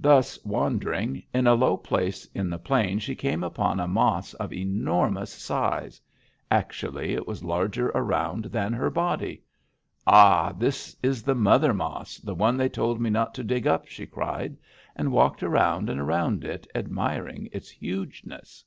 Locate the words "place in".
1.76-2.48